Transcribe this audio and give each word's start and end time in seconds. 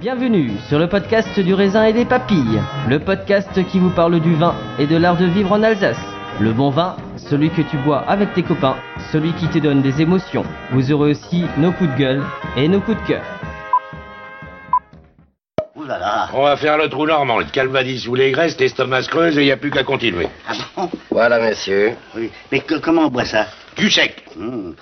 Bienvenue 0.00 0.52
sur 0.68 0.78
le 0.78 0.88
podcast 0.88 1.38
du 1.40 1.54
raisin 1.54 1.84
et 1.84 1.92
des 1.92 2.04
papilles, 2.04 2.60
le 2.88 3.00
podcast 3.00 3.50
qui 3.68 3.78
vous 3.80 3.90
parle 3.90 4.20
du 4.20 4.34
vin 4.34 4.54
et 4.78 4.86
de 4.86 4.96
l'art 4.96 5.16
de 5.16 5.26
vivre 5.26 5.52
en 5.52 5.62
Alsace. 5.62 5.98
Le 6.40 6.52
bon 6.52 6.70
vin, 6.70 6.96
celui 7.16 7.50
que 7.50 7.62
tu 7.62 7.76
bois 7.78 8.00
avec 8.08 8.32
tes 8.34 8.44
copains, 8.44 8.76
celui 9.10 9.32
qui 9.32 9.48
te 9.48 9.58
donne 9.58 9.82
des 9.82 10.00
émotions. 10.00 10.44
Vous 10.70 10.92
aurez 10.92 11.10
aussi 11.10 11.44
nos 11.56 11.72
coups 11.72 11.90
de 11.92 11.96
gueule 11.96 12.22
et 12.56 12.68
nos 12.68 12.80
coups 12.80 13.00
de 13.02 13.06
cœur. 13.08 13.24
Ouh 15.74 15.84
là 15.84 15.98
là. 15.98 16.28
On 16.32 16.42
va 16.44 16.56
faire 16.56 16.78
le 16.78 16.88
trou 16.88 17.06
normand, 17.06 17.38
le 17.38 17.46
calvadis 17.46 17.98
sous 18.00 18.14
les 18.14 18.30
graisses, 18.30 18.58
l'estomac 18.60 19.02
se 19.02 19.08
creuse 19.08 19.36
et 19.36 19.42
il 19.42 19.46
n'y 19.46 19.52
a 19.52 19.56
plus 19.56 19.70
qu'à 19.70 19.82
continuer. 19.82 20.28
Ah 20.48 20.52
bon 20.76 20.90
Voilà, 21.10 21.40
monsieur. 21.40 21.94
Oui. 22.16 22.30
Mais 22.52 22.60
que- 22.60 22.76
comment 22.78 23.06
on 23.06 23.08
boit 23.10 23.24
ça? 23.24 23.46
Du 23.76 23.90
sec. 23.90 24.24
Hum. 24.38 24.74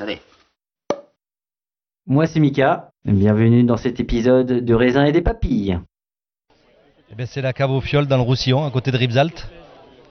Moi 2.09 2.29
c'est 2.29 2.39
Mika, 2.39 2.91
bienvenue 3.05 3.65
dans 3.65 3.77
cet 3.77 3.99
épisode 3.99 4.47
de 4.47 4.75
raisin 4.75 5.07
et 5.07 5.11
des 5.11 5.23
papilles. 5.23 5.81
Eh 7.11 7.17
ben, 7.17 7.27
c'est 7.27 7.43
la 7.43 7.53
cave 7.53 7.73
aux 7.73 7.81
fioles 7.81 8.07
dans 8.07 8.17
le 8.17 8.23
Roussillon, 8.23 8.65
à 8.65 8.71
côté 8.71 8.93
de 8.93 8.97
Ribsalt. 8.97 9.49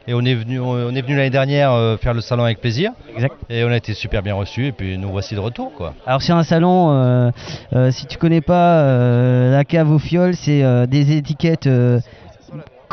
Et 0.05 0.13
on 0.13 0.19
est 0.19 0.35
venu, 0.35 0.59
on 0.59 0.93
est 0.93 1.01
venu 1.01 1.15
l'année 1.15 1.29
dernière 1.29 1.71
euh, 1.71 1.95
faire 1.95 2.13
le 2.13 2.19
salon 2.19 2.43
avec 2.43 2.59
plaisir. 2.59 2.91
Exact. 3.13 3.35
Et 3.49 3.63
on 3.63 3.69
a 3.69 3.77
été 3.77 3.93
super 3.93 4.21
bien 4.21 4.35
reçus. 4.35 4.67
Et 4.67 4.71
puis 4.73 4.97
nous 4.97 5.09
voici 5.09 5.35
de 5.35 5.39
retour, 5.39 5.71
quoi. 5.71 5.93
Alors 6.05 6.21
c'est 6.21 6.33
un 6.33 6.43
salon, 6.43 6.91
euh, 6.91 7.31
euh, 7.73 7.91
si 7.91 8.05
tu 8.07 8.17
connais 8.17 8.41
pas 8.41 8.81
euh, 8.81 9.51
la 9.51 9.63
cave 9.63 9.89
aux 9.89 9.97
fioles, 9.97 10.35
c'est 10.35 10.63
euh, 10.63 10.85
des 10.87 11.15
étiquettes 11.15 11.69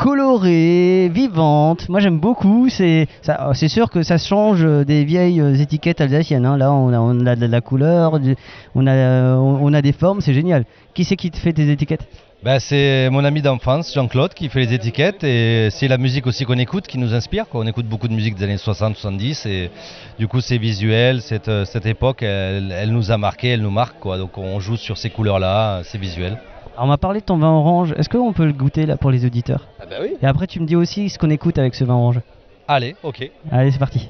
colorées, 0.03 1.09
vivantes. 1.13 1.87
Moi 1.87 2.01
j'aime 2.01 2.19
beaucoup. 2.19 2.67
C'est 2.69 3.07
c'est 3.53 3.69
sûr 3.69 3.89
que 3.89 4.03
ça 4.03 4.17
change 4.17 4.61
euh, 4.65 4.83
des 4.83 5.05
vieilles 5.05 5.39
euh, 5.39 5.55
étiquettes 5.55 6.01
alsaciennes. 6.01 6.45
hein. 6.45 6.57
Là 6.57 6.73
on 6.73 7.25
a, 7.25 7.35
de 7.37 7.45
la 7.45 7.61
couleur, 7.61 8.19
du- 8.19 8.35
on 8.75 8.85
a, 8.85 8.91
euh, 8.91 9.35
on 9.35 9.73
a 9.73 9.81
des 9.81 9.93
formes, 9.93 10.19
c'est 10.19 10.33
génial. 10.33 10.65
Qui 10.93 11.05
c'est 11.05 11.15
qui 11.15 11.31
te 11.31 11.37
fait 11.37 11.53
tes 11.53 11.71
étiquettes? 11.71 12.05
Ben, 12.43 12.59
c'est 12.59 13.09
mon 13.09 13.23
ami 13.23 13.41
d'enfance, 13.41 13.93
Jean-Claude, 13.93 14.33
qui 14.33 14.49
fait 14.49 14.59
les 14.65 14.73
étiquettes. 14.73 15.23
Et 15.23 15.69
c'est 15.71 15.87
la 15.87 15.97
musique 15.97 16.27
aussi 16.27 16.43
qu'on 16.43 16.57
écoute 16.57 16.85
qui 16.87 16.97
nous 16.97 17.13
inspire. 17.13 17.45
On 17.53 17.65
écoute 17.65 17.85
beaucoup 17.85 18.09
de 18.09 18.13
musique 18.13 18.35
des 18.35 18.43
années 18.43 18.57
60-70. 18.57 19.47
Et 19.47 19.71
du 20.19 20.27
coup, 20.27 20.41
c'est 20.41 20.57
visuel. 20.57 21.21
Cette, 21.21 21.85
époque, 21.85 22.21
elle, 22.21 22.89
nous 22.91 23.11
a 23.11 23.17
marqué, 23.17 23.51
elle 23.51 23.61
nous 23.61 23.71
marque. 23.71 24.03
Donc 24.03 24.37
on 24.37 24.59
joue 24.59 24.75
sur 24.75 24.97
ces 24.97 25.09
couleurs-là, 25.09 25.83
c'est 25.85 25.97
visuel. 25.97 26.37
Alors 26.73 26.85
on 26.85 26.87
m'a 26.87 26.97
parlé 26.97 27.19
de 27.19 27.25
ton 27.25 27.37
vin 27.37 27.51
orange. 27.51 27.93
Est-ce 27.97 28.09
qu'on 28.09 28.33
peut 28.33 28.45
le 28.45 28.53
goûter 28.53 28.85
là 28.85 28.97
pour 28.97 29.11
les 29.11 29.25
auditeurs? 29.25 29.67
Ah 29.79 29.85
ben 29.85 29.99
oui. 30.01 30.17
Et 30.21 30.25
après 30.25 30.47
tu 30.47 30.59
me 30.59 30.65
dis 30.65 30.75
aussi 30.75 31.09
ce 31.09 31.19
qu'on 31.19 31.29
écoute 31.29 31.57
avec 31.59 31.75
ce 31.75 31.83
vin 31.83 31.93
orange. 31.93 32.19
Allez, 32.67 32.95
ok. 33.03 33.29
Allez 33.51 33.71
c'est 33.71 33.79
parti. 33.79 34.09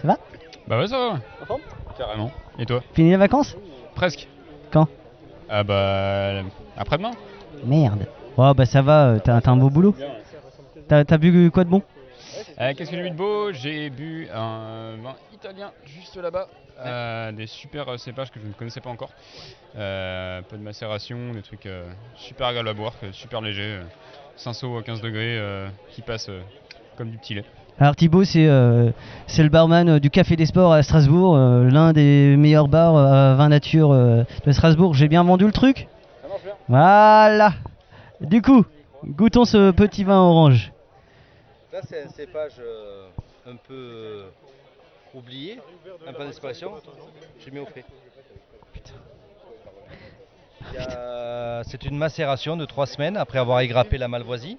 Ça 0.00 0.08
va? 0.08 0.18
Bah 0.66 0.78
ouais 0.78 0.88
ça 0.88 0.98
va. 0.98 1.56
Carrément. 1.96 2.30
Et 2.58 2.66
toi? 2.66 2.80
Fini 2.94 3.10
les 3.10 3.16
vacances? 3.16 3.56
Presque. 3.94 4.26
Quand? 4.72 4.88
Ah 5.48 5.62
bah 5.62 6.42
après-demain. 6.76 7.12
Merde. 7.64 8.06
Oh 8.36 8.52
bah 8.54 8.66
ça 8.66 8.82
va, 8.82 9.08
euh, 9.08 9.18
t'as 9.22 9.40
t'as 9.40 9.50
un 9.52 9.56
beau 9.56 9.70
boulot. 9.70 9.94
T'as 10.88 11.04
t'as 11.04 11.18
bu 11.18 11.50
quoi 11.52 11.62
de 11.64 11.70
bon? 11.70 11.82
Euh, 12.62 12.74
Qu'est-ce 12.76 12.90
que 12.92 12.96
j'ai 12.96 13.02
bu 13.02 13.10
de 13.10 13.16
beau? 13.16 13.52
J'ai 13.52 13.90
bu 13.90 14.28
un 14.32 14.94
vin 15.02 15.16
italien 15.34 15.72
juste 15.84 16.16
là-bas. 16.16 16.46
Euh, 16.78 17.32
des 17.32 17.48
super 17.48 17.88
euh, 17.88 17.96
cépages 17.96 18.30
que 18.30 18.38
je 18.40 18.46
ne 18.46 18.52
connaissais 18.52 18.80
pas 18.80 18.90
encore. 18.90 19.10
Euh, 19.76 20.38
un 20.38 20.42
peu 20.42 20.56
de 20.56 20.62
macération, 20.62 21.32
des 21.34 21.42
trucs 21.42 21.66
euh, 21.66 21.90
super 22.14 22.46
agréables 22.46 22.68
à 22.68 22.74
boire, 22.74 22.92
super 23.10 23.40
légers. 23.40 23.78
euh, 23.80 23.82
Cinsault 24.36 24.78
à 24.78 24.82
15 24.82 25.00
degrés 25.00 25.38
euh, 25.38 25.68
qui 25.90 26.02
passe 26.02 26.28
euh, 26.28 26.40
comme 26.96 27.10
du 27.10 27.18
petit 27.18 27.34
lait. 27.34 27.44
Alors 27.80 27.96
Thibaut 27.96 28.24
c'est 28.24 28.46
euh, 28.46 28.90
c'est 29.26 29.42
le 29.42 29.48
barman 29.48 29.98
du 29.98 30.08
Café 30.10 30.36
des 30.36 30.46
Sports 30.46 30.72
à 30.72 30.82
Strasbourg, 30.82 31.36
euh, 31.36 31.68
l'un 31.68 31.92
des 31.92 32.36
meilleurs 32.38 32.68
bars 32.68 32.96
à 32.96 33.34
vin 33.34 33.48
nature 33.48 33.90
euh, 33.90 34.22
de 34.46 34.52
Strasbourg. 34.52 34.94
J'ai 34.94 35.08
bien 35.08 35.24
vendu 35.24 35.46
le 35.46 35.52
truc? 35.52 35.88
Voilà 36.68 37.52
Du 38.20 38.40
coup, 38.40 38.64
goûtons 39.04 39.44
ce 39.44 39.70
petit 39.72 40.04
vin 40.04 40.18
orange. 40.20 40.71
Là, 41.72 41.80
c'est 41.88 42.02
un 42.02 42.08
cépage 42.08 42.52
euh, 42.60 43.08
un 43.46 43.56
peu 43.56 43.72
euh, 43.72 44.24
oublié, 45.14 45.58
un 46.06 46.12
peu 46.12 46.26
d'expression. 46.26 46.72
J'ai 47.42 47.50
mis 47.50 47.60
au 47.60 47.64
frais. 47.64 47.82
C'est 51.64 51.84
une 51.84 51.96
macération 51.96 52.58
de 52.58 52.66
trois 52.66 52.86
semaines 52.86 53.16
après 53.16 53.38
avoir 53.38 53.60
égrappé 53.60 53.96
la 53.96 54.06
malvoisie. 54.06 54.58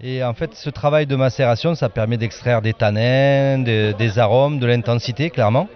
Et 0.00 0.24
en 0.24 0.34
fait, 0.34 0.52
ce 0.54 0.68
travail 0.68 1.06
de 1.06 1.14
macération, 1.14 1.76
ça 1.76 1.88
permet 1.88 2.16
d'extraire 2.16 2.60
des 2.60 2.72
tanins, 2.72 3.60
des, 3.60 4.18
arômes, 4.18 4.58
de 4.58 4.66
l'intensité, 4.66 5.30
clairement. 5.30 5.68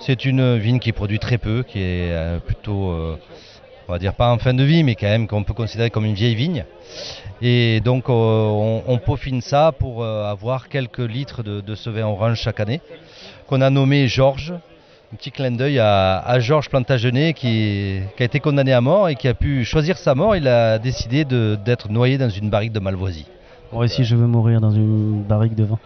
C'est 0.00 0.24
une 0.24 0.58
vigne 0.58 0.80
qui 0.80 0.90
produit 0.90 1.20
très 1.20 1.38
peu, 1.38 1.62
qui 1.62 1.78
est 1.78 2.10
euh, 2.10 2.40
plutôt, 2.40 3.16
on 3.88 3.92
va 3.92 3.98
dire 3.98 4.14
pas 4.14 4.30
en 4.30 4.38
fin 4.38 4.54
de 4.54 4.62
vie, 4.62 4.84
mais 4.84 4.94
quand 4.94 5.06
même 5.06 5.26
qu'on 5.26 5.44
peut 5.44 5.54
considérer 5.54 5.90
comme 5.90 6.04
une 6.04 6.14
vieille 6.14 6.34
vigne. 6.34 6.64
Et 7.40 7.80
donc 7.80 8.08
euh, 8.08 8.82
on, 8.86 8.98
peaufine 8.98 9.40
ça 9.40 9.72
pour 9.72 10.02
euh, 10.02 10.30
avoir 10.30 10.68
quelques 10.68 10.98
litres 10.98 11.42
de, 11.42 11.74
ce 11.74 11.90
vin 11.90 12.06
orange 12.06 12.40
chaque 12.40 12.60
année, 12.60 12.80
qu'on 13.46 13.60
a 13.60 13.70
nommé 13.70 14.06
Georges. 14.06 14.54
Un 15.12 15.16
petit 15.16 15.30
clin 15.30 15.50
d'œil 15.50 15.78
à, 15.78 16.38
Georges 16.38 16.70
Plantagenet 16.70 17.34
qui, 17.34 18.00
a 18.18 18.24
été 18.24 18.40
condamné 18.40 18.72
à 18.72 18.80
mort 18.80 19.10
et 19.10 19.14
qui 19.14 19.28
a 19.28 19.34
pu 19.34 19.62
choisir 19.64 19.98
sa 19.98 20.14
mort. 20.14 20.36
Il 20.36 20.48
a 20.48 20.78
décidé 20.78 21.26
d'être 21.26 21.90
noyé 21.90 22.16
dans 22.16 22.30
une 22.30 22.48
barrique 22.48 22.72
de 22.72 22.80
Malvoisie. 22.80 23.26
Moi 23.72 23.84
aussi 23.84 24.04
je 24.04 24.16
veux 24.16 24.26
mourir 24.26 24.60
dans 24.60 24.70
une 24.70 25.22
barrique 25.22 25.54
de 25.54 25.64
vin. 25.64 25.78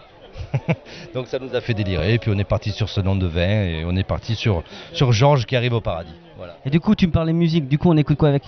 Donc 1.13 1.27
ça 1.27 1.39
nous 1.39 1.53
a 1.55 1.61
fait 1.61 1.73
délirer. 1.73 2.13
Et 2.15 2.19
puis 2.19 2.31
on 2.33 2.37
est 2.37 2.43
parti 2.43 2.71
sur 2.71 2.89
ce 2.89 3.01
nom 3.01 3.15
de 3.15 3.27
vin 3.27 3.63
et 3.63 3.83
on 3.85 3.95
est 3.95 4.03
parti 4.03 4.35
sur, 4.35 4.63
sur 4.93 5.11
Georges 5.11 5.45
qui 5.45 5.55
arrive 5.55 5.73
au 5.73 5.81
paradis. 5.81 6.13
Voilà. 6.37 6.57
Et 6.65 6.69
du 6.69 6.79
coup 6.79 6.95
tu 6.95 7.07
me 7.07 7.11
parlais 7.11 7.33
musique, 7.33 7.67
du 7.67 7.77
coup 7.77 7.89
on 7.89 7.97
écoute 7.97 8.17
quoi 8.17 8.29
avec? 8.29 8.43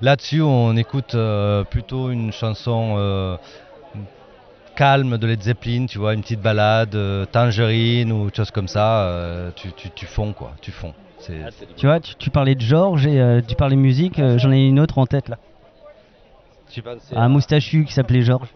Là-dessus, 0.00 0.42
on 0.42 0.76
écoute 0.76 1.14
euh, 1.14 1.64
plutôt 1.64 2.10
une 2.10 2.32
chanson 2.32 2.94
euh, 2.98 3.36
calme 4.74 5.18
de 5.18 5.26
Led 5.26 5.42
Zeppelin, 5.42 5.86
tu 5.86 5.98
vois, 5.98 6.14
une 6.14 6.22
petite 6.22 6.40
balade, 6.40 6.94
euh, 6.94 7.26
Tangerine 7.26 8.10
ou 8.12 8.30
chose 8.34 8.50
comme 8.50 8.68
ça. 8.68 9.02
euh, 9.06 9.50
tu, 9.54 9.72
tu, 9.72 9.90
tu 9.90 10.06
fonds, 10.06 10.32
quoi, 10.32 10.52
tu 10.60 10.70
fonds. 10.72 10.94
C'est- 11.18 11.38
Tu 11.76 11.86
vois, 11.86 12.00
tu, 12.00 12.14
tu 12.16 12.30
parlais 12.30 12.54
de 12.54 12.60
Georges 12.60 13.06
et 13.06 13.20
euh, 13.20 13.40
tu 13.46 13.54
parlais 13.54 13.76
musique, 13.76 14.18
euh, 14.18 14.38
j'en 14.38 14.50
ai 14.50 14.66
une 14.66 14.80
autre 14.80 14.98
en 14.98 15.06
tête 15.06 15.28
là. 15.28 15.38
Tu 16.70 16.82
penses 16.82 17.12
Un 17.14 17.28
moustachu 17.28 17.84
qui 17.84 17.92
s'appelait 17.92 18.22
Georges. 18.22 18.48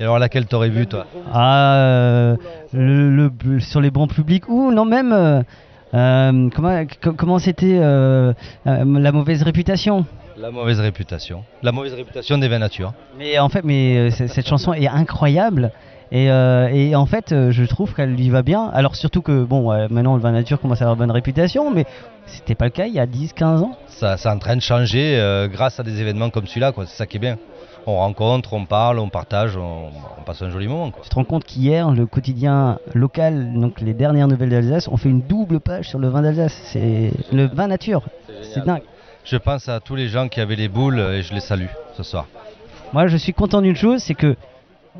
Et 0.00 0.02
alors 0.02 0.18
laquelle 0.18 0.46
t'aurais 0.46 0.68
vu, 0.70 0.86
toi 0.86 1.06
Ah, 1.32 1.74
euh, 1.76 2.36
le, 2.72 3.30
le- 3.44 3.60
sur 3.60 3.80
les 3.80 3.90
bancs 3.90 4.10
publics 4.12 4.48
ou 4.48 4.72
non 4.72 4.84
même 4.84 5.12
euh, 5.12 5.42
Euh, 5.94 6.48
comment 6.52 6.84
co- 7.00 7.12
comment 7.12 7.38
c'était 7.38 7.78
euh, 7.80 8.32
la 8.64 9.12
mauvaise 9.12 9.44
réputation 9.44 10.04
La 10.36 10.50
mauvaise 10.50 10.80
réputation. 10.80 11.44
La 11.62 11.70
mauvaise 11.70 11.94
réputation 11.94 12.36
des 12.38 12.48
vins 12.48 12.58
nature. 12.58 12.92
Mais 13.16 13.38
en 13.38 13.48
fait, 13.48 13.62
mais 13.62 14.10
cette 14.10 14.48
chanson 14.48 14.72
est 14.72 14.88
incroyable. 14.88 15.70
Et, 16.10 16.30
euh, 16.30 16.68
et 16.72 16.96
en 16.96 17.06
fait, 17.06 17.30
euh, 17.30 17.52
je 17.52 17.62
trouve 17.64 17.94
qu'elle 17.94 18.12
lui 18.16 18.28
va 18.28 18.42
bien. 18.42 18.68
Alors 18.74 18.96
surtout 18.96 19.22
que, 19.22 19.44
bon, 19.44 19.70
euh, 19.70 19.86
maintenant 19.88 20.16
le 20.16 20.20
vin 20.20 20.32
nature 20.32 20.60
commence 20.60 20.80
à 20.82 20.84
avoir 20.84 20.96
bonne 20.96 21.12
réputation, 21.12 21.70
mais 21.72 21.84
c'était 22.26 22.56
pas 22.56 22.64
le 22.64 22.72
cas 22.72 22.86
il 22.86 22.94
y 22.94 22.98
a 22.98 23.06
10-15 23.06 23.62
ans. 23.62 23.76
Ça, 23.86 24.16
c'est 24.16 24.28
en 24.28 24.38
train 24.40 24.56
de 24.56 24.62
changer 24.62 25.06
grâce 25.52 25.78
à 25.78 25.84
des 25.84 26.00
événements 26.00 26.30
comme 26.30 26.46
celui-là, 26.48 26.72
quoi. 26.72 26.86
C'est 26.86 26.96
ça 26.96 27.06
qui 27.06 27.18
est 27.18 27.20
bien. 27.20 27.36
On 27.86 27.96
rencontre, 27.96 28.54
on 28.54 28.64
parle, 28.64 28.98
on 28.98 29.08
partage, 29.08 29.56
on, 29.56 29.90
on 30.18 30.22
passe 30.24 30.40
un 30.42 30.50
joli 30.50 30.68
moment, 30.68 30.90
quoi. 30.90 31.02
Tu 31.02 31.10
te 31.10 31.14
rends 31.14 31.24
compte 31.24 31.44
qu'hier, 31.44 31.90
le 31.90 32.06
quotidien 32.06 32.78
local, 32.94 33.52
donc 33.54 33.80
les 33.80 33.92
dernières 33.92 34.26
nouvelles 34.26 34.48
d'Alsace, 34.48 34.88
ont 34.88 34.96
fait 34.96 35.10
une 35.10 35.20
double 35.20 35.60
page 35.60 35.88
sur 35.88 35.98
le 35.98 36.08
vin 36.08 36.22
d'Alsace. 36.22 36.58
C'est 36.72 37.12
le 37.32 37.46
vin 37.46 37.66
nature. 37.66 38.02
C'est 38.42 38.64
dingue. 38.64 38.82
Je 39.24 39.36
pense 39.36 39.68
à 39.68 39.80
tous 39.80 39.96
les 39.96 40.08
gens 40.08 40.28
qui 40.28 40.40
avaient 40.40 40.56
les 40.56 40.68
boules 40.68 40.98
et 40.98 41.22
je 41.22 41.34
les 41.34 41.40
salue 41.40 41.68
ce 41.96 42.02
soir. 42.02 42.26
Moi, 42.92 43.06
je 43.06 43.16
suis 43.16 43.32
content 43.32 43.60
d'une 43.60 43.76
chose, 43.76 44.02
c'est 44.02 44.14
que 44.14 44.36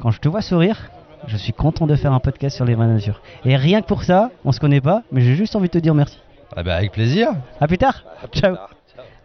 quand 0.01 0.11
je 0.11 0.21
te 0.21 0.29
vois 0.29 0.43
sourire, 0.43 0.91
je 1.27 1.37
suis 1.37 1.53
content 1.53 1.87
de 1.87 1.95
faire 1.95 2.13
un 2.13 2.21
podcast 2.21 2.57
sur 2.57 2.65
les 2.65 2.75
vins 2.75 2.87
nature. 2.87 3.21
Et 3.45 3.57
rien 3.57 3.81
que 3.81 3.87
pour 3.87 4.03
ça, 4.03 4.31
on 4.45 4.53
se 4.53 4.61
connaît 4.61 4.81
pas, 4.81 5.03
mais 5.13 5.21
j'ai 5.21 5.35
juste 5.35 5.57
envie 5.57 5.69
de 5.69 5.73
te 5.73 5.79
dire 5.79 5.95
merci. 5.95 6.19
Eh 6.57 6.63
ben, 6.63 6.73
avec 6.73 6.93
plaisir. 6.93 7.29
À 7.61 7.67
plus 7.67 7.79
tard. 7.79 8.05
Ciao. 8.33 8.57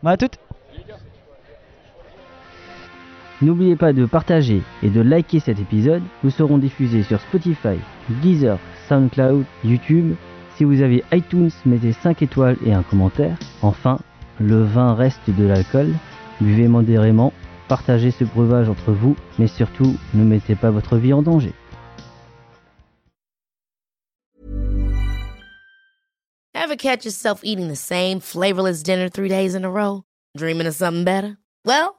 Bah, 0.03 0.11
à 0.11 0.17
toutes. 0.17 0.37
N'oubliez 3.41 3.77
pas 3.77 3.93
de 3.93 4.05
partager 4.05 4.61
et 4.83 4.89
de 4.89 4.99
liker 4.99 5.39
cet 5.39 5.59
épisode. 5.59 6.03
Nous 6.23 6.29
serons 6.29 6.57
diffusés 6.57 7.03
sur 7.03 7.21
Spotify, 7.21 7.77
Deezer, 8.21 8.59
SoundCloud, 8.89 9.45
YouTube. 9.63 10.15
Si 10.57 10.65
vous 10.65 10.81
avez 10.81 11.05
iTunes, 11.13 11.51
mettez 11.65 11.93
5 11.93 12.21
étoiles 12.21 12.57
et 12.65 12.73
un 12.73 12.83
commentaire. 12.83 13.37
Enfin, 13.61 13.99
le 14.41 14.63
vin 14.63 14.93
reste 14.93 15.29
de 15.29 15.45
l'alcool. 15.45 15.93
Buvez 16.41 16.67
modérément, 16.67 17.31
partagez 17.69 18.11
ce 18.11 18.25
breuvage 18.25 18.67
entre 18.67 18.91
vous, 18.91 19.15
mais 19.37 19.47
surtout, 19.47 19.95
ne 20.13 20.25
mettez 20.25 20.55
pas 20.55 20.69
votre 20.69 20.97
vie 20.97 21.13
en 21.13 21.21
danger. 21.21 21.53
Ever 26.53 26.75
catch 26.75 27.05
yourself 27.05 27.39
eating 27.43 27.69
the 27.69 27.75
same 27.75 28.19
flavorless 28.19 28.83
dinner 28.83 29.09
three 29.09 29.29
days 29.29 29.55
in 29.55 29.63
a 29.63 29.69
row? 29.69 30.03
Dreaming 30.37 30.67
of 30.67 30.75
something 30.75 31.05
better? 31.05 31.37
Well, 31.65 31.98